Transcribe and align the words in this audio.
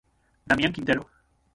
Damián 0.49 0.73
Quintero. 0.73 1.05